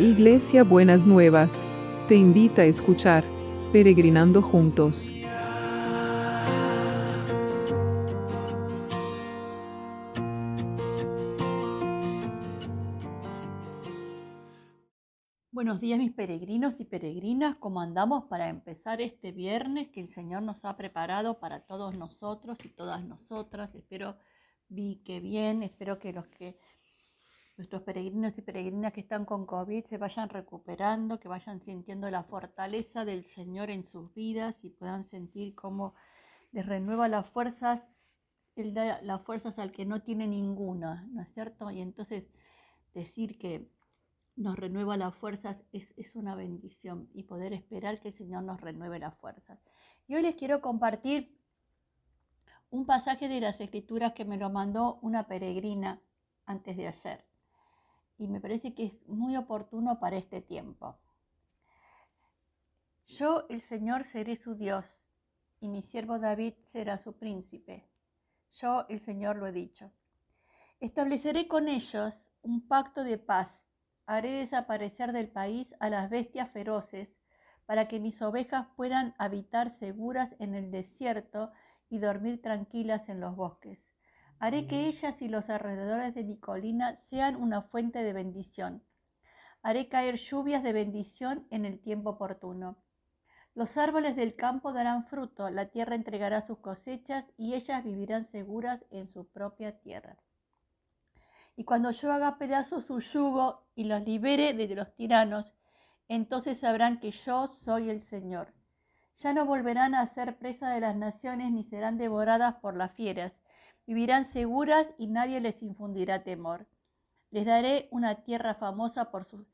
Iglesia 0.00 0.64
Buenas 0.64 1.06
Nuevas, 1.06 1.66
te 2.08 2.14
invita 2.14 2.62
a 2.62 2.64
escuchar 2.64 3.22
Peregrinando 3.70 4.40
Juntos. 4.40 5.10
Buenos 15.52 15.82
días 15.82 15.98
mis 15.98 16.12
peregrinos 16.12 16.80
y 16.80 16.86
peregrinas, 16.86 17.56
¿cómo 17.56 17.82
andamos 17.82 18.24
para 18.24 18.48
empezar 18.48 19.02
este 19.02 19.32
viernes 19.32 19.90
que 19.90 20.00
el 20.00 20.08
Señor 20.08 20.42
nos 20.42 20.64
ha 20.64 20.78
preparado 20.78 21.40
para 21.40 21.66
todos 21.66 21.94
nosotros 21.94 22.56
y 22.64 22.70
todas 22.70 23.04
nosotras? 23.04 23.74
Espero 23.74 24.16
vi 24.70 25.02
que 25.04 25.20
bien, 25.20 25.62
espero 25.62 25.98
que 25.98 26.14
los 26.14 26.26
que 26.28 26.56
nuestros 27.60 27.82
peregrinos 27.82 28.38
y 28.38 28.40
peregrinas 28.40 28.94
que 28.94 29.02
están 29.02 29.26
con 29.26 29.44
COVID 29.44 29.84
se 29.84 29.98
vayan 29.98 30.30
recuperando, 30.30 31.20
que 31.20 31.28
vayan 31.28 31.60
sintiendo 31.60 32.08
la 32.08 32.22
fortaleza 32.22 33.04
del 33.04 33.22
Señor 33.22 33.68
en 33.68 33.84
sus 33.84 34.14
vidas 34.14 34.64
y 34.64 34.70
puedan 34.70 35.04
sentir 35.04 35.54
cómo 35.54 35.94
les 36.52 36.64
renueva 36.64 37.06
las 37.06 37.28
fuerzas, 37.28 37.86
Él 38.56 38.72
da 38.72 39.02
las 39.02 39.20
fuerzas 39.20 39.58
al 39.58 39.72
que 39.72 39.84
no 39.84 40.00
tiene 40.00 40.26
ninguna, 40.26 41.06
¿no 41.12 41.20
es 41.20 41.28
cierto? 41.34 41.70
Y 41.70 41.82
entonces 41.82 42.24
decir 42.94 43.38
que 43.38 43.68
nos 44.36 44.56
renueva 44.56 44.96
las 44.96 45.14
fuerzas 45.14 45.62
es, 45.74 45.92
es 45.98 46.16
una 46.16 46.34
bendición 46.34 47.10
y 47.12 47.24
poder 47.24 47.52
esperar 47.52 48.00
que 48.00 48.08
el 48.08 48.14
Señor 48.14 48.42
nos 48.42 48.58
renueve 48.62 48.98
las 48.98 49.14
fuerzas. 49.18 49.58
Y 50.08 50.14
hoy 50.14 50.22
les 50.22 50.36
quiero 50.36 50.62
compartir 50.62 51.36
un 52.70 52.86
pasaje 52.86 53.28
de 53.28 53.42
las 53.42 53.60
Escrituras 53.60 54.14
que 54.14 54.24
me 54.24 54.38
lo 54.38 54.48
mandó 54.48 54.98
una 55.02 55.26
peregrina 55.26 56.00
antes 56.46 56.78
de 56.78 56.88
ayer 56.88 57.30
y 58.20 58.28
me 58.28 58.38
parece 58.38 58.74
que 58.74 58.84
es 58.84 59.08
muy 59.08 59.34
oportuno 59.36 59.98
para 59.98 60.18
este 60.18 60.42
tiempo. 60.42 60.98
Yo, 63.06 63.46
el 63.48 63.62
Señor, 63.62 64.04
seré 64.04 64.36
su 64.36 64.54
Dios, 64.54 64.84
y 65.58 65.68
mi 65.68 65.82
siervo 65.82 66.18
David 66.18 66.52
será 66.70 66.98
su 66.98 67.14
príncipe. 67.14 67.88
Yo, 68.52 68.84
el 68.90 69.00
Señor, 69.00 69.36
lo 69.36 69.46
he 69.46 69.52
dicho. 69.52 69.90
Estableceré 70.80 71.48
con 71.48 71.66
ellos 71.68 72.14
un 72.42 72.68
pacto 72.68 73.04
de 73.04 73.16
paz. 73.16 73.64
Haré 74.04 74.32
desaparecer 74.32 75.12
del 75.12 75.28
país 75.28 75.74
a 75.80 75.88
las 75.88 76.10
bestias 76.10 76.50
feroces, 76.50 77.08
para 77.64 77.88
que 77.88 78.00
mis 78.00 78.20
ovejas 78.20 78.66
puedan 78.76 79.14
habitar 79.16 79.70
seguras 79.70 80.34
en 80.38 80.54
el 80.54 80.70
desierto 80.70 81.52
y 81.88 82.00
dormir 82.00 82.42
tranquilas 82.42 83.08
en 83.08 83.20
los 83.20 83.34
bosques. 83.34 83.89
Haré 84.42 84.66
que 84.66 84.86
ellas 84.86 85.20
y 85.20 85.28
los 85.28 85.50
alrededores 85.50 86.14
de 86.14 86.24
mi 86.24 86.38
colina 86.38 86.96
sean 86.96 87.36
una 87.36 87.60
fuente 87.60 88.02
de 88.02 88.14
bendición. 88.14 88.82
Haré 89.62 89.90
caer 89.90 90.16
lluvias 90.16 90.62
de 90.62 90.72
bendición 90.72 91.46
en 91.50 91.66
el 91.66 91.78
tiempo 91.78 92.08
oportuno. 92.08 92.78
Los 93.54 93.76
árboles 93.76 94.16
del 94.16 94.36
campo 94.36 94.72
darán 94.72 95.04
fruto, 95.04 95.50
la 95.50 95.66
tierra 95.66 95.94
entregará 95.94 96.40
sus 96.40 96.56
cosechas 96.60 97.30
y 97.36 97.52
ellas 97.52 97.84
vivirán 97.84 98.24
seguras 98.24 98.82
en 98.90 99.12
su 99.12 99.28
propia 99.28 99.78
tierra. 99.78 100.16
Y 101.54 101.64
cuando 101.64 101.90
yo 101.90 102.10
haga 102.10 102.38
pedazos 102.38 102.86
su 102.86 103.00
yugo 103.00 103.66
y 103.74 103.84
los 103.84 104.02
libere 104.06 104.54
de 104.54 104.74
los 104.74 104.96
tiranos, 104.96 105.52
entonces 106.08 106.60
sabrán 106.60 106.98
que 106.98 107.10
yo 107.10 107.46
soy 107.46 107.90
el 107.90 108.00
Señor. 108.00 108.54
Ya 109.18 109.34
no 109.34 109.44
volverán 109.44 109.94
a 109.94 110.06
ser 110.06 110.38
presa 110.38 110.70
de 110.70 110.80
las 110.80 110.96
naciones 110.96 111.52
ni 111.52 111.62
serán 111.64 111.98
devoradas 111.98 112.54
por 112.54 112.74
las 112.74 112.92
fieras 112.92 113.34
Vivirán 113.90 114.24
seguras 114.24 114.94
y 114.98 115.08
nadie 115.08 115.40
les 115.40 115.64
infundirá 115.64 116.22
temor. 116.22 116.68
Les 117.32 117.44
daré 117.44 117.88
una 117.90 118.22
tierra 118.22 118.54
famosa 118.54 119.10
por 119.10 119.24
sus 119.24 119.44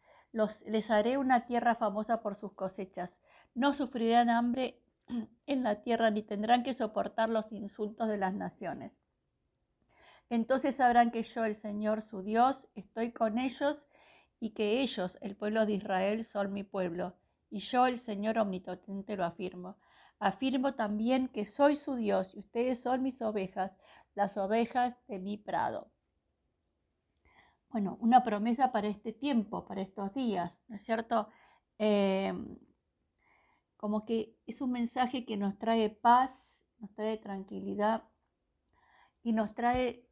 les 0.66 0.90
haré 0.90 1.16
una 1.16 1.46
tierra 1.46 1.74
famosa 1.74 2.20
por 2.20 2.36
sus 2.36 2.52
cosechas. 2.52 3.08
No 3.54 3.72
sufrirán 3.72 4.28
hambre 4.28 4.78
en 5.46 5.62
la 5.62 5.80
tierra 5.80 6.10
ni 6.10 6.22
tendrán 6.22 6.64
que 6.64 6.74
soportar 6.74 7.30
los 7.30 7.50
insultos 7.50 8.08
de 8.08 8.18
las 8.18 8.34
naciones. 8.34 8.92
Entonces 10.28 10.74
sabrán 10.74 11.12
que 11.12 11.22
yo, 11.22 11.46
el 11.46 11.54
Señor 11.54 12.02
su 12.02 12.20
Dios, 12.20 12.68
estoy 12.74 13.12
con 13.12 13.38
ellos 13.38 13.86
y 14.38 14.50
que 14.50 14.82
ellos, 14.82 15.16
el 15.22 15.34
pueblo 15.34 15.64
de 15.64 15.72
Israel, 15.72 16.26
son 16.26 16.52
mi 16.52 16.62
pueblo. 16.62 17.14
Y 17.48 17.60
yo, 17.60 17.86
el 17.86 17.98
Señor 17.98 18.36
omnipotente, 18.36 19.16
lo 19.16 19.24
afirmo. 19.24 19.78
Afirmo 20.18 20.74
también 20.74 21.28
que 21.28 21.44
soy 21.44 21.76
su 21.76 21.94
Dios 21.94 22.34
y 22.34 22.38
ustedes 22.38 22.80
son 22.80 23.02
mis 23.02 23.20
ovejas 23.20 23.72
las 24.16 24.36
ovejas 24.38 24.96
de 25.06 25.18
mi 25.18 25.36
prado. 25.36 25.92
Bueno, 27.68 27.98
una 28.00 28.24
promesa 28.24 28.72
para 28.72 28.88
este 28.88 29.12
tiempo, 29.12 29.66
para 29.66 29.82
estos 29.82 30.12
días, 30.14 30.52
¿no 30.68 30.76
es 30.76 30.82
cierto? 30.84 31.28
Em, 31.78 32.56
como 33.76 34.06
que 34.06 34.34
es 34.46 34.62
un 34.62 34.72
mensaje 34.72 35.26
que 35.26 35.36
nos 35.36 35.58
trae 35.58 35.90
paz, 35.90 36.30
nos 36.78 36.94
trae 36.94 37.18
tranquilidad 37.18 38.04
y 39.22 39.34
nos 39.34 39.54
trae 39.54 40.08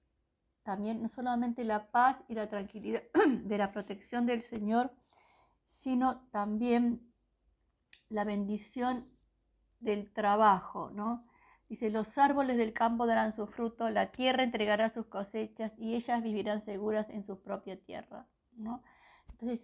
también 0.65 1.03
no 1.03 1.09
solamente 1.09 1.65
la 1.65 1.91
paz 1.91 2.23
y 2.29 2.35
la 2.35 2.51
tranquilidad 2.51 3.03
de 3.27 3.59
la 3.59 3.73
protección 3.73 4.27
del 4.27 4.43
Señor, 4.43 4.93
sino 5.69 6.27
también 6.31 7.11
la 8.11 8.25
bendición 8.25 9.14
del 9.85 10.11
trabajo, 10.13 10.91
¿no? 10.91 11.25
Dice, 11.69 11.91
los 11.91 12.07
árboles 12.19 12.57
del 12.57 12.73
campo 12.73 13.07
darán 13.07 13.35
su 13.35 13.47
fruto, 13.47 13.89
la 13.91 14.13
tierra 14.13 14.43
entregará 14.43 14.91
sus 14.91 15.07
cosechas 15.07 15.73
y 15.79 15.95
ellas 15.95 16.23
vivirán 16.23 16.65
seguras 16.65 17.09
en 17.11 17.25
su 17.25 17.41
propia 17.41 17.77
tierra. 17.81 18.27
¿no? 18.57 18.83
Entonces, 19.31 19.61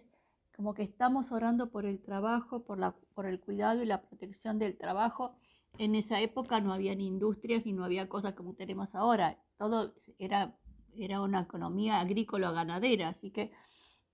como 0.55 0.73
que 0.73 0.83
estamos 0.83 1.31
orando 1.31 1.69
por 1.69 1.85
el 1.85 2.01
trabajo, 2.01 2.63
por, 2.63 2.79
la, 2.79 2.95
por 3.13 3.25
el 3.27 3.39
cuidado 3.39 3.81
y 3.81 3.85
la 3.85 4.01
protección 4.01 4.59
del 4.59 4.77
trabajo. 4.77 5.35
En 5.77 5.95
esa 5.95 6.19
época 6.19 6.59
no 6.59 6.73
había 6.73 6.95
ni 6.95 7.07
industrias 7.07 7.65
y 7.65 7.71
no 7.71 7.85
había 7.85 8.09
cosas 8.09 8.33
como 8.33 8.55
tenemos 8.55 8.93
ahora. 8.95 9.37
Todo 9.57 9.93
era, 10.19 10.57
era 10.97 11.21
una 11.21 11.41
economía 11.41 11.99
agrícola 11.99 12.51
ganadera, 12.51 13.09
así 13.09 13.31
que 13.31 13.53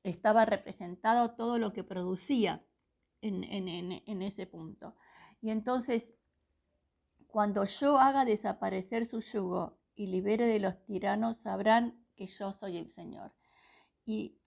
estaba 0.04 0.46
representado 0.46 1.32
todo 1.32 1.58
lo 1.58 1.74
que 1.74 1.84
producía 1.84 2.64
en, 3.22 3.44
en, 3.44 4.04
en 4.06 4.22
ese 4.22 4.46
punto. 4.46 4.94
Y 5.42 5.50
entonces 5.52 6.04
cuando 7.28 7.66
yo 7.66 8.00
haga 8.00 8.26
desaparecer 8.26 9.08
su 9.08 9.22
yugo 9.22 9.78
y 9.96 10.08
libere 10.08 10.48
de 10.48 10.60
los 10.60 10.84
tiranos, 10.86 11.38
sabrán 11.44 12.04
que 12.16 12.28
yo 12.28 12.54
soy 12.54 12.78
el 12.78 12.92
Señor. 12.94 13.32
Y 14.06 14.38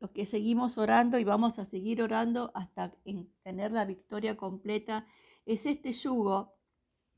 los 0.00 0.10
que 0.12 0.26
seguimos 0.26 0.78
orando 0.78 1.18
y 1.18 1.24
vamos 1.24 1.58
a 1.58 1.66
seguir 1.66 2.02
orando 2.02 2.52
hasta 2.54 2.94
tener 3.42 3.72
la 3.72 3.84
victoria 3.84 4.36
completa, 4.36 5.06
es 5.46 5.66
este 5.66 5.92
yugo 5.92 6.54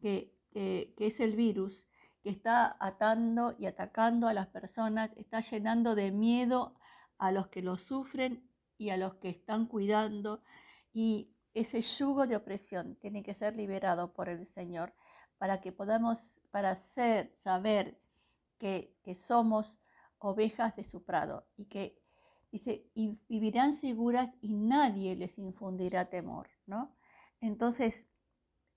que, 0.01 0.33
es 0.55 1.21
el 1.21 1.37
virus, 1.37 1.87
que 2.23 2.31
está 2.31 2.77
atando 2.81 3.55
y 3.59 3.67
atacando 3.67 4.29
a 4.29 4.33
las 4.33 4.47
personas, 4.49 5.11
está 5.17 5.41
llenando 5.41 5.95
de 5.95 6.11
miedo 6.13 6.75
a 7.19 7.33
los 7.33 7.49
que 7.49 7.61
lo 7.61 7.77
sufren 7.77 8.49
y 8.79 8.91
a 8.91 8.97
los 8.97 9.17
que 9.17 9.29
están 9.29 9.67
cuidando. 9.67 10.43
Y 10.93 11.29
ese 11.55 11.83
yugo 11.83 12.27
de 12.27 12.37
opresión 12.37 12.97
tiene 12.97 13.23
que 13.23 13.35
ser 13.35 13.57
liberado 13.57 14.13
por 14.13 14.29
el 14.29 14.47
Señor 14.47 14.95
para 15.39 15.61
que 15.61 15.73
podamos, 15.73 16.19
para 16.51 16.77
ser, 16.77 17.33
saber 17.37 17.99
que, 18.59 18.95
somos 19.17 19.79
ovejas 20.19 20.77
de 20.77 20.85
su 20.85 21.03
prado 21.03 21.47
y 21.57 21.65
que 21.65 21.99
dice, 22.53 22.85
vivirán 23.29 23.73
seguras 23.73 24.31
y 24.41 24.55
nadie 24.55 25.17
les 25.17 25.39
infundirá 25.39 26.11
temor, 26.11 26.49
¿no? 26.67 26.95
Entonces, 27.41 28.07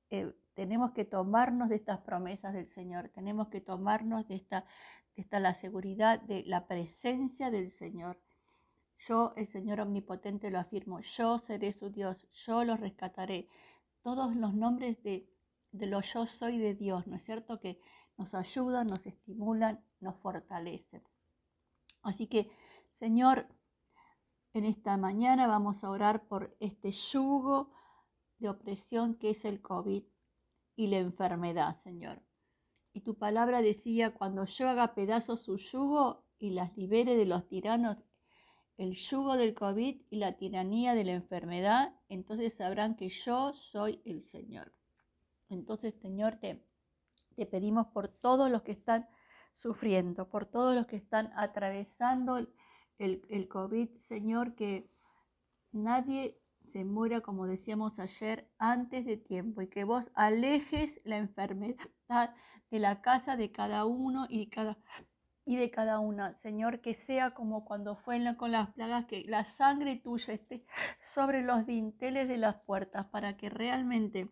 eh, 0.09 0.33
tenemos 0.53 0.91
que 0.91 1.05
tomarnos 1.05 1.69
de 1.69 1.75
estas 1.75 1.99
promesas 1.99 2.53
del 2.53 2.69
Señor, 2.69 3.09
tenemos 3.09 3.49
que 3.49 3.61
tomarnos 3.61 4.27
de 4.27 4.35
esta, 4.35 4.65
de 5.15 5.21
esta 5.23 5.39
la 5.39 5.53
seguridad 5.55 6.21
de 6.21 6.43
la 6.45 6.65
presencia 6.65 7.51
del 7.51 7.71
Señor. 7.71 8.19
Yo, 9.07 9.33
el 9.35 9.47
Señor 9.47 9.81
omnipotente, 9.81 10.49
lo 10.49 10.59
afirmo, 10.59 10.99
yo 11.01 11.39
seré 11.39 11.73
su 11.73 11.89
Dios, 11.89 12.27
yo 12.31 12.63
los 12.63 12.79
rescataré. 12.79 13.49
Todos 14.01 14.35
los 14.35 14.53
nombres 14.53 15.01
de 15.03 15.27
de 15.73 15.87
lo 15.87 16.01
yo 16.01 16.25
soy 16.27 16.59
de 16.59 16.75
Dios, 16.75 17.05
¿no 17.07 17.17
es 17.17 17.23
cierto? 17.23 17.59
Que 17.59 17.79
nos 18.17 18.33
ayudan, 18.35 18.87
nos 18.87 19.05
estimulan, 19.05 19.83
nos 19.99 20.15
fortalecen. 20.17 21.03
Así 22.03 22.27
que, 22.27 22.51
Señor, 22.93 23.47
en 24.53 24.65
esta 24.65 24.97
mañana 24.97 25.47
vamos 25.47 25.83
a 25.83 25.89
orar 25.89 26.27
por 26.27 26.55
este 26.59 26.91
yugo 26.91 27.71
de 28.37 28.49
opresión 28.49 29.15
que 29.15 29.31
es 29.31 29.45
el 29.45 29.61
COVID 29.61 30.03
y 30.75 30.87
la 30.87 30.99
enfermedad, 30.99 31.81
Señor. 31.81 32.21
Y 32.93 33.01
tu 33.01 33.17
palabra 33.17 33.63
decía, 33.63 34.13
cuando 34.13 34.45
yo 34.45 34.69
haga 34.69 34.93
pedazos 34.93 35.41
su 35.41 35.57
yugo 35.57 36.23
y 36.37 36.51
las 36.51 36.77
libere 36.77 37.15
de 37.15 37.25
los 37.25 37.47
tiranos, 37.47 37.97
el 38.77 38.95
yugo 38.95 39.37
del 39.37 39.53
COVID 39.53 40.01
y 40.09 40.15
la 40.17 40.37
tiranía 40.37 40.95
de 40.95 41.03
la 41.03 41.13
enfermedad, 41.13 41.93
entonces 42.09 42.53
sabrán 42.53 42.95
que 42.95 43.09
yo 43.09 43.53
soy 43.53 44.01
el 44.05 44.23
Señor. 44.23 44.73
Entonces, 45.49 45.93
Señor, 45.95 46.37
te, 46.37 46.63
te 47.35 47.45
pedimos 47.45 47.87
por 47.87 48.07
todos 48.07 48.49
los 48.49 48.63
que 48.63 48.71
están 48.71 49.07
sufriendo, 49.55 50.29
por 50.29 50.45
todos 50.45 50.75
los 50.75 50.87
que 50.87 50.95
están 50.95 51.31
atravesando 51.35 52.37
el, 52.37 53.21
el, 53.29 53.47
COVID, 53.47 53.89
Señor, 53.97 54.55
que, 54.55 54.89
nadie 55.73 56.39
se 56.71 56.85
muera, 56.85 57.21
como 57.21 57.45
decíamos 57.45 57.99
ayer, 57.99 58.47
antes 58.57 59.05
de 59.05 59.17
tiempo 59.17 59.61
y 59.61 59.67
que 59.67 59.83
vos 59.83 60.11
alejes 60.13 61.01
la 61.03 61.17
enfermedad 61.17 61.77
de 62.71 62.79
la 62.79 63.01
casa 63.01 63.35
de 63.35 63.51
cada 63.51 63.85
uno 63.85 64.25
y, 64.29 64.47
cada, 64.47 64.77
y 65.45 65.57
de 65.57 65.71
cada 65.71 65.99
una. 65.99 66.33
Señor, 66.33 66.81
que 66.81 66.93
sea 66.93 67.31
como 67.31 67.65
cuando 67.65 67.95
fue 67.95 68.35
con 68.37 68.51
las 68.51 68.71
plagas, 68.73 69.05
que 69.05 69.25
la 69.27 69.45
sangre 69.45 69.97
tuya 69.97 70.33
esté 70.33 70.65
sobre 71.01 71.41
los 71.41 71.65
dinteles 71.65 72.27
de 72.27 72.37
las 72.37 72.57
puertas 72.61 73.07
para 73.07 73.37
que 73.37 73.49
realmente 73.49 74.29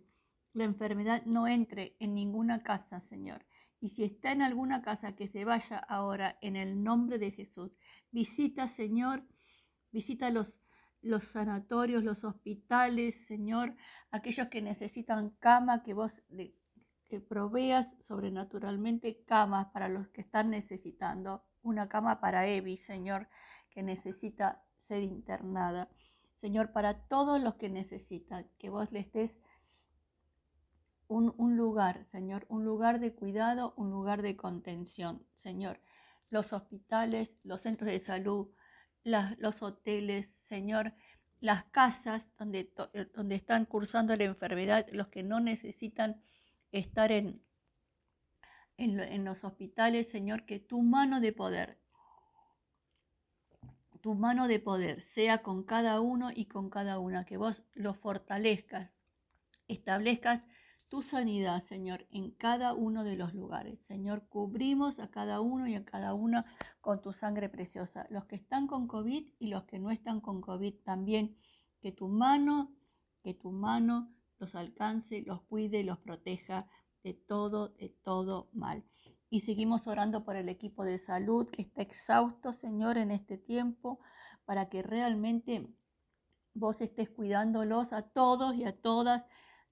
la 0.53 0.63
enfermedad 0.65 1.23
no 1.25 1.47
entre 1.47 1.95
en 1.99 2.13
ninguna 2.13 2.63
casa, 2.63 3.01
Señor. 3.01 3.45
Y 3.79 3.89
si 3.89 4.03
está 4.03 4.31
en 4.31 4.41
alguna 4.41 4.81
casa, 4.81 5.15
que 5.15 5.27
se 5.27 5.43
vaya 5.43 5.77
ahora 5.77 6.37
en 6.41 6.55
el 6.55 6.83
nombre 6.83 7.17
de 7.17 7.31
Jesús. 7.31 7.71
Visita, 8.11 8.67
Señor, 8.67 9.23
visita 9.91 10.29
los 10.29 10.61
los 11.01 11.23
sanatorios, 11.23 12.03
los 12.03 12.23
hospitales, 12.23 13.15
Señor, 13.25 13.75
aquellos 14.11 14.49
que 14.49 14.61
necesitan 14.61 15.31
cama, 15.39 15.83
que 15.83 15.93
vos 15.93 16.13
que 17.11 17.19
proveas 17.19 17.89
sobrenaturalmente 18.07 19.21
camas 19.25 19.67
para 19.73 19.89
los 19.89 20.07
que 20.07 20.21
están 20.21 20.49
necesitando. 20.49 21.43
Una 21.61 21.89
cama 21.89 22.21
para 22.21 22.47
Evi, 22.47 22.77
Señor, 22.77 23.27
que 23.69 23.83
necesita 23.83 24.63
ser 24.87 25.03
internada. 25.03 25.89
Señor, 26.39 26.71
para 26.71 26.93
todos 27.09 27.41
los 27.41 27.55
que 27.55 27.67
necesitan, 27.67 28.47
que 28.57 28.69
vos 28.69 28.89
les 28.93 29.11
des 29.11 29.37
un, 31.09 31.57
lugar, 31.57 32.05
Señor, 32.05 32.45
un 32.47 32.63
lugar 32.63 33.01
de 33.01 33.13
cuidado, 33.13 33.73
un 33.75 33.91
lugar 33.91 34.21
de 34.21 34.37
contención, 34.37 35.21
Señor. 35.35 35.81
Los 36.29 36.53
hospitales, 36.53 37.29
los 37.43 37.59
centros 37.59 37.91
de 37.91 37.99
salud, 37.99 38.47
los 39.03 39.61
hoteles, 39.61 40.29
Señor, 40.45 40.93
las 41.41 41.65
casas 41.65 42.25
donde, 42.37 42.71
eh, 42.93 43.07
donde 43.13 43.35
están 43.35 43.65
cursando 43.65 44.15
la 44.15 44.23
enfermedad, 44.23 44.87
los 44.93 45.09
que 45.09 45.23
no 45.23 45.41
necesitan 45.41 46.21
estar 46.71 47.11
en, 47.11 47.41
en, 48.77 49.25
los 49.25 49.43
hospitales, 49.43 50.09
Señor, 50.09 50.45
que 50.45 50.59
tu 50.59 50.81
mano 50.81 51.19
de 51.19 51.33
poder, 51.33 51.77
tu 54.01 54.15
mano 54.15 54.47
de 54.47 54.59
poder 54.59 55.01
sea 55.01 55.43
con 55.43 55.63
cada 55.63 56.01
uno 56.01 56.31
y 56.33 56.45
con 56.45 56.69
cada 56.69 56.97
una, 56.97 57.25
que 57.25 57.37
vos 57.37 57.61
lo 57.73 57.93
fortalezcas, 57.93 58.91
establezcas 59.67 60.43
tu 60.91 61.01
sanidad, 61.01 61.63
Señor, 61.63 62.05
en 62.11 62.31
cada 62.31 62.73
uno 62.73 63.05
de 63.05 63.15
los 63.15 63.33
lugares. 63.33 63.79
Señor, 63.87 64.27
cubrimos 64.27 64.99
a 64.99 65.09
cada 65.09 65.39
uno 65.39 65.65
y 65.65 65.75
a 65.75 65.85
cada 65.85 66.13
una 66.13 66.45
con 66.81 67.01
tu 67.01 67.13
sangre 67.13 67.47
preciosa. 67.47 68.07
Los 68.09 68.25
que 68.25 68.35
están 68.35 68.67
con 68.67 68.87
COVID 68.87 69.25
y 69.39 69.47
los 69.47 69.63
que 69.63 69.79
no 69.79 69.89
están 69.89 70.19
con 70.19 70.41
COVID 70.41 70.73
también. 70.83 71.37
Que 71.79 71.93
tu 71.93 72.09
mano, 72.09 72.73
que 73.23 73.33
tu 73.33 73.51
mano 73.51 74.13
los 74.41 74.55
alcance, 74.55 75.21
los 75.21 75.41
cuide, 75.43 75.83
los 75.83 75.99
proteja 75.99 76.67
de 77.03 77.13
todo, 77.13 77.69
de 77.69 77.89
todo 78.03 78.49
mal. 78.51 78.83
Y 79.29 79.41
seguimos 79.41 79.87
orando 79.87 80.25
por 80.25 80.35
el 80.35 80.49
equipo 80.49 80.83
de 80.83 80.97
salud 80.97 81.47
que 81.49 81.61
está 81.61 81.83
exhausto, 81.83 82.51
Señor, 82.51 82.97
en 82.97 83.11
este 83.11 83.37
tiempo, 83.37 83.99
para 84.45 84.67
que 84.67 84.81
realmente 84.81 85.67
vos 86.53 86.81
estés 86.81 87.09
cuidándolos 87.09 87.93
a 87.93 88.01
todos 88.01 88.55
y 88.55 88.65
a 88.65 88.75
todas 88.75 89.23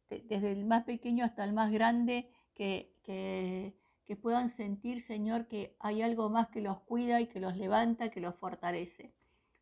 desde 0.10 0.52
el 0.52 0.66
más 0.66 0.86
pequeño 0.86 1.26
hasta 1.26 1.44
el 1.44 1.54
más 1.54 1.72
grande, 1.72 2.32
que, 2.56 2.94
que, 3.04 3.76
puedan 4.22 4.50
sentir, 4.56 5.02
Señor, 5.06 5.48
que 5.48 5.76
hay 5.80 6.02
algo 6.02 6.30
más 6.30 6.50
que 6.50 6.62
los 6.62 6.80
cuida 6.82 7.22
y 7.22 7.28
que 7.28 7.40
los 7.40 7.56
levanta, 7.56 8.10
que 8.10 8.20
los 8.20 8.36
fortalece. 8.36 9.14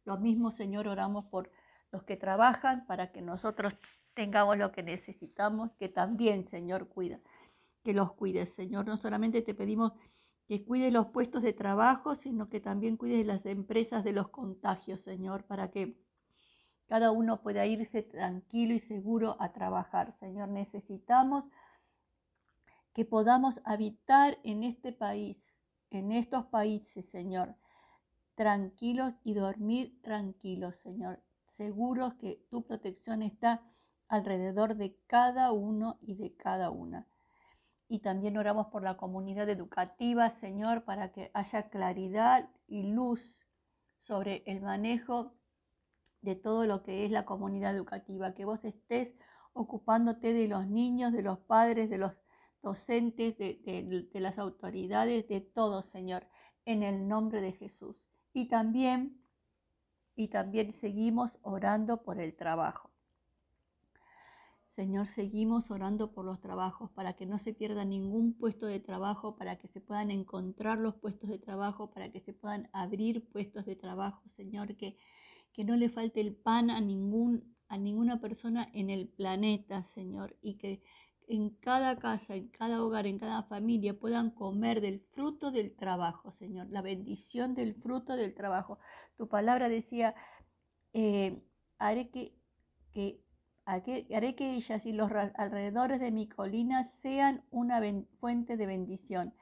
Lo 0.06 0.18
mismo, 0.18 0.52
Señor, 0.52 0.88
oramos 0.88 1.26
por 1.26 1.52
los 1.92 2.04
que 2.04 2.16
trabajan 2.16 2.86
para 2.88 3.12
que 3.12 3.22
nosotros 3.22 3.74
tengamos 4.18 4.58
lo 4.58 4.72
que 4.72 4.82
necesitamos, 4.82 5.70
que 5.74 5.90
también, 5.90 6.48
Señor, 6.48 6.90
cuida, 6.90 7.20
que 7.84 7.94
los 7.94 8.14
cuides, 8.14 8.50
Señor. 8.50 8.88
No 8.88 8.98
solamente 8.98 9.44
te 9.44 9.54
pedimos 9.54 9.94
que 10.48 10.66
cuide 10.66 10.90
los 10.90 11.10
puestos 11.10 11.44
de 11.44 11.54
trabajo, 11.54 12.16
sino 12.16 12.50
que 12.50 12.60
también 12.60 12.98
cuides 12.98 13.28
las 13.28 13.46
empresas 13.46 14.04
de 14.04 14.14
los 14.14 14.30
contagios, 14.30 15.02
Señor, 15.02 15.44
para 15.44 15.70
que 15.70 15.96
cada 16.88 17.12
uno 17.12 17.44
pueda 17.44 17.68
irse 17.68 18.02
tranquilo 18.02 18.74
y 18.74 18.80
seguro 18.80 19.38
a 19.40 19.54
trabajar. 19.54 20.16
Señor, 20.20 20.50
necesitamos 20.50 21.44
que 22.94 23.06
podamos 23.06 23.62
habitar 23.66 24.40
en 24.44 24.64
este 24.64 24.94
país, 24.94 25.38
en 25.92 26.12
estos 26.12 26.48
países, 26.48 27.06
Señor, 27.06 27.54
tranquilos 28.34 29.14
y 29.24 29.36
dormir 29.36 30.02
tranquilos, 30.02 30.78
Señor, 30.78 31.22
seguros 31.56 32.16
que 32.16 32.42
tu 32.50 32.64
protección 32.64 33.22
está 33.22 33.62
alrededor 34.08 34.76
de 34.76 34.96
cada 35.08 35.52
uno 35.52 35.98
y 36.02 36.16
de 36.16 36.34
cada 36.36 36.70
una. 36.70 37.08
Y 37.90 38.00
también 38.00 38.38
oramos 38.38 38.68
por 38.68 38.84
la 38.84 38.98
comunidad 38.98 39.50
educativa, 39.50 40.30
Señor, 40.30 40.84
para 40.84 41.12
que 41.12 41.32
haya 41.34 41.70
claridad 41.70 42.50
y 42.68 42.84
luz 42.84 43.46
sobre 44.02 44.44
el 44.46 44.62
manejo 44.62 45.34
de 46.22 46.36
todo 46.36 46.66
lo 46.66 46.84
que 46.84 47.06
es 47.06 47.12
la 47.12 47.26
comunidad 47.26 47.76
educativa, 47.76 48.34
que 48.34 48.46
vos 48.46 48.64
estés 48.66 49.16
ocupándote 49.54 50.34
de 50.34 50.48
los 50.48 50.68
niños, 50.68 51.14
de 51.14 51.24
los 51.24 51.40
padres, 51.40 51.90
de 51.90 51.98
los 51.98 52.14
docentes, 52.62 53.38
de, 53.38 54.10
las 54.14 54.38
autoridades, 54.38 55.28
de 55.28 55.42
todo, 55.42 55.84
Señor, 55.84 56.28
en 56.66 56.84
el 56.84 57.08
nombre 57.08 57.42
de 57.42 57.54
Jesús. 57.54 58.06
Y 58.34 58.48
también, 58.50 59.22
y 60.16 60.28
también 60.28 60.74
seguimos 60.74 61.38
orando 61.42 62.04
por 62.04 62.20
el 62.20 62.36
trabajo. 62.36 62.92
Señor, 64.78 65.08
seguimos 65.08 65.70
orando 65.70 66.14
por 66.14 66.24
los 66.24 66.40
trabajos 66.40 66.90
para 66.92 67.14
que 67.18 67.26
no 67.26 67.38
se 67.40 67.54
pierda 67.54 67.84
ningún 67.84 68.34
puesto 68.38 68.66
de 68.68 68.80
trabajo, 68.80 69.36
para 69.36 69.58
que 69.58 69.68
se 69.68 69.82
puedan 69.82 70.10
encontrar 70.12 70.78
los 70.78 70.96
puestos 70.96 71.30
de 71.30 71.40
trabajo, 71.40 71.92
para 71.92 72.12
que 72.12 72.22
se 72.22 72.32
puedan 72.32 72.70
abrir 72.72 73.28
puestos 73.28 73.66
de 73.66 73.76
trabajo, 73.76 74.22
Señor, 74.38 74.78
que 74.78 74.96
que 75.58 75.64
no 75.64 75.76
le 75.76 75.90
falte 75.90 76.22
el 76.22 76.36
pan 76.36 76.70
a, 76.70 76.80
ningún, 76.80 77.56
a 77.68 77.80
ninguna 77.80 78.22
persona 78.22 78.70
en 78.76 78.92
el 78.92 79.08
planeta, 79.08 79.88
Señor, 79.96 80.38
y 80.40 80.60
que 80.60 80.84
en 81.28 81.50
cada 81.50 81.98
casa, 81.98 82.36
en 82.36 82.50
cada 82.50 82.84
hogar, 82.84 83.08
en 83.08 83.18
cada 83.18 83.42
familia 83.42 84.00
puedan 84.00 84.30
comer 84.30 84.82
del 84.82 85.00
fruto 85.00 85.50
del 85.50 85.76
trabajo, 85.76 86.32
Señor, 86.32 86.68
la 86.70 86.84
bendición 86.84 87.56
del 87.56 87.74
fruto 87.74 88.16
del 88.16 88.36
trabajo. 88.36 88.78
Tu 89.18 89.28
palabra 89.28 89.68
decía, 89.68 90.14
eh, 90.94 91.42
haré 91.80 92.12
que, 92.12 92.36
que 92.92 93.27
haré 93.68 94.36
que 94.36 94.56
ellas 94.56 94.86
y 94.86 94.94
los 94.94 95.12
alrededores 95.12 96.00
de 96.00 96.12
mi 96.12 96.28
colina 96.30 96.86
sean 96.86 97.44
una 97.52 97.82
fuente 98.20 98.56
de 98.56 98.66
bendición. 98.66 99.34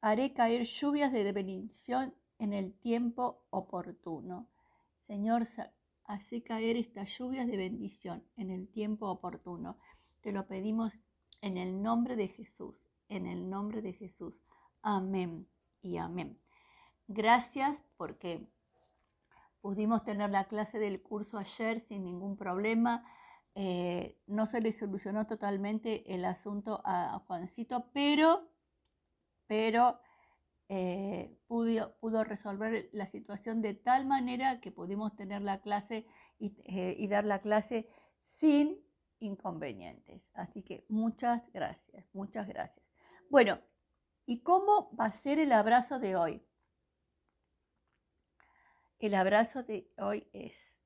Haré 0.00 0.32
caer 0.32 0.64
lluvias 0.64 1.12
de 1.12 1.32
bendición 1.32 2.14
en 2.38 2.52
el 2.52 2.72
tiempo 2.74 3.42
oportuno. 3.50 4.48
Señor, 5.08 5.48
hace 6.04 6.42
caer 6.42 6.76
estas 6.76 7.18
lluvias 7.18 7.48
de 7.48 7.56
bendición 7.56 8.22
en 8.36 8.50
el 8.50 8.68
tiempo 8.68 9.08
oportuno. 9.08 9.76
Te 10.20 10.30
lo 10.30 10.46
pedimos 10.46 10.92
en 11.40 11.56
el 11.56 11.82
nombre 11.82 12.14
de 12.14 12.28
Jesús, 12.28 12.76
en 13.08 13.26
el 13.26 13.50
nombre 13.50 13.82
de 13.82 13.92
Jesús. 13.94 14.34
Amén 14.82 15.48
y 15.82 15.96
amén. 15.96 16.38
Gracias 17.08 17.76
porque 17.96 18.46
pudimos 19.60 20.04
tener 20.04 20.30
la 20.30 20.44
clase 20.44 20.78
del 20.78 21.02
curso 21.02 21.38
ayer 21.38 21.80
sin 21.80 22.04
ningún 22.04 22.36
problema. 22.36 23.04
Eh, 23.56 24.18
no 24.26 24.46
se 24.46 24.60
le 24.60 24.72
solucionó 24.72 25.26
totalmente 25.26 26.12
el 26.12 26.24
asunto 26.24 26.82
a 26.84 27.20
Juancito, 27.26 27.88
pero, 27.92 28.48
pero 29.46 30.00
eh, 30.68 31.36
pudo, 31.46 31.94
pudo, 32.00 32.24
resolver 32.24 32.88
la 32.92 33.06
situación 33.06 33.62
de 33.62 33.74
tal 33.74 34.06
manera 34.06 34.60
que 34.60 34.72
pudimos 34.72 35.14
tener 35.14 35.42
la 35.42 35.60
clase 35.60 36.06
eh, 36.40 36.96
y, 36.98 37.06
dar 37.06 37.24
la 37.24 37.40
clase 37.40 37.88
sin 38.22 38.80
inconvenientes. 39.20 40.22
Así 40.34 40.62
que 40.62 40.84
muchas 40.88 41.42
gracias, 41.52 42.06
muchas 42.14 42.48
gracias. 42.48 42.84
Bueno, 43.30 43.60
¿y 44.26 44.40
cómo 44.40 44.90
va 44.96 45.06
a 45.06 45.12
ser 45.12 45.38
el 45.38 45.52
abrazo 45.52 45.98
de 45.98 46.16
hoy? 46.16 46.42
El 48.98 49.14
abrazo 49.14 49.62
de 49.62 49.90
hoy 49.98 50.26
es, 50.32 50.80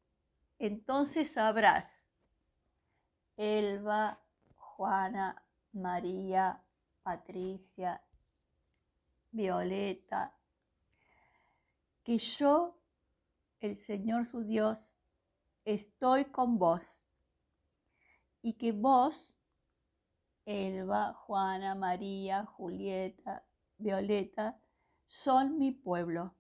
entonces 0.59 1.31
sabrás, 1.31 1.87
Elba, 3.38 4.18
Juana, 4.57 5.40
María, 5.73 6.61
Patricia, 7.04 8.02
Violeta, 9.30 10.35
que 12.02 12.18
yo, 12.18 12.76
el 13.61 13.76
Señor 13.76 14.26
su 14.26 14.42
Dios, 14.42 14.76
estoy 15.64 16.25
con 16.25 16.59
vos. 16.59 16.83
Y 18.42 18.54
que 18.54 18.73
vos, 18.73 19.37
Elba, 20.45 21.12
Juana, 21.12 21.76
María, 21.76 22.45
Julieta, 22.45 23.45
Violeta, 23.76 24.59
son 25.07 25.61
mi 25.61 25.71
pueblo. 25.71 26.35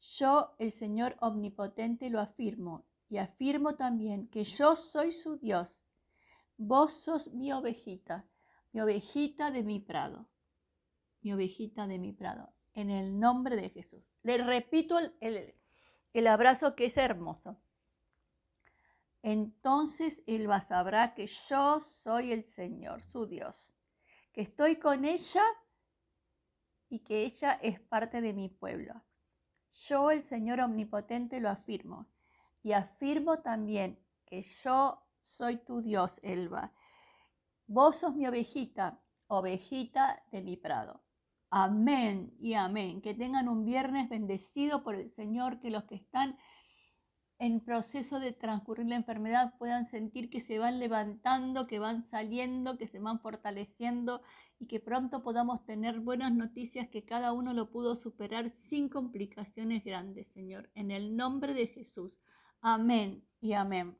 Yo, 0.00 0.54
el 0.60 0.70
Señor 0.70 1.16
Omnipotente, 1.18 2.10
lo 2.10 2.20
afirmo 2.20 2.84
y 3.10 3.18
afirmo 3.18 3.74
también 3.74 4.28
que 4.28 4.44
yo 4.44 4.76
soy 4.76 5.12
su 5.12 5.36
Dios. 5.36 5.76
Vos 6.56 6.94
sos 6.94 7.26
mi 7.32 7.52
ovejita, 7.52 8.24
mi 8.72 8.80
ovejita 8.80 9.50
de 9.50 9.64
mi 9.64 9.80
prado, 9.80 10.28
mi 11.20 11.32
ovejita 11.32 11.88
de 11.88 11.98
mi 11.98 12.12
prado, 12.12 12.54
en 12.72 12.88
el 12.88 13.18
nombre 13.18 13.56
de 13.56 13.68
Jesús. 13.70 14.04
Le 14.22 14.38
repito 14.38 14.96
el, 15.20 15.54
el, 16.12 16.26
abrazo 16.28 16.76
que 16.76 16.86
es 16.86 16.96
hermoso. 16.96 17.60
Entonces 19.22 20.22
él 20.26 20.48
va 20.48 20.56
a 20.56 20.62
saber 20.62 21.12
que 21.14 21.26
yo 21.26 21.80
soy 21.80 22.32
el 22.32 22.44
Señor, 22.44 23.02
su 23.02 23.26
Dios, 23.26 23.74
que 24.32 24.42
estoy 24.42 24.76
con 24.76 25.04
ella 25.04 25.42
y 26.88 27.00
que 27.00 27.24
ella 27.24 27.54
es 27.60 27.80
parte 27.80 28.20
de 28.20 28.32
mi 28.32 28.48
pueblo. 28.48 29.02
Yo, 29.72 30.10
el 30.12 30.22
Señor 30.22 30.60
Omnipotente, 30.60 31.40
lo 31.40 31.48
afirmo. 31.48 32.06
Y 32.62 32.72
afirmo 32.72 33.40
también 33.40 33.98
que 34.26 34.42
yo 34.42 35.02
soy 35.22 35.58
tu 35.58 35.80
Dios, 35.82 36.20
Elba. 36.22 36.72
Vos 37.66 37.96
sos 37.96 38.14
mi 38.14 38.26
ovejita, 38.26 39.00
ovejita 39.28 40.22
de 40.32 40.42
mi 40.42 40.56
prado. 40.56 41.02
Amén 41.50 42.34
y 42.38 42.54
amén. 42.54 43.00
Que 43.02 43.14
tengan 43.14 43.48
un 43.48 43.64
viernes 43.64 44.08
bendecido 44.08 44.82
por 44.82 44.94
el 44.94 45.10
Señor, 45.10 45.60
que 45.60 45.70
los 45.70 45.84
que 45.84 45.96
están 45.96 46.36
en 47.40 47.60
proceso 47.60 48.20
de 48.20 48.32
transcurrir 48.32 48.86
la 48.86 48.96
enfermedad 48.96 49.54
puedan 49.58 49.86
sentir 49.86 50.28
que 50.28 50.40
se 50.40 50.58
van 50.58 50.78
levantando, 50.78 51.66
que 51.66 51.78
van 51.78 52.04
saliendo, 52.04 52.76
que 52.76 52.86
se 52.86 52.98
van 52.98 53.18
fortaleciendo 53.18 54.22
y 54.58 54.66
que 54.66 54.78
pronto 54.78 55.22
podamos 55.22 55.64
tener 55.64 56.00
buenas 56.00 56.32
noticias 56.32 56.88
que 56.90 57.06
cada 57.06 57.32
uno 57.32 57.54
lo 57.54 57.70
pudo 57.70 57.96
superar 57.96 58.50
sin 58.50 58.90
complicaciones 58.90 59.82
grandes, 59.84 60.28
Señor. 60.34 60.70
En 60.74 60.90
el 60.90 61.16
nombre 61.16 61.54
de 61.54 61.66
Jesús. 61.66 62.12
Amén 62.62 63.22
y 63.40 63.52
amén. 63.52 63.98